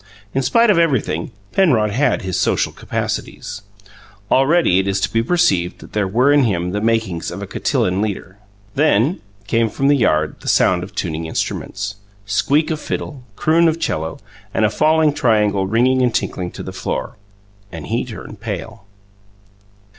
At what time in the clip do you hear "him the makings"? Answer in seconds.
6.45-7.29